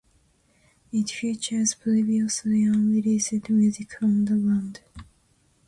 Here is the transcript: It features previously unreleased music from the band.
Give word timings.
It 0.91 1.11
features 1.11 1.75
previously 1.75 2.63
unreleased 2.63 3.47
music 3.51 3.99
from 3.99 4.25
the 4.25 4.31
band. 4.33 4.79